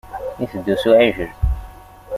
Iteddu 0.43 0.75
s 0.81 0.83
uɛijel. 0.91 1.31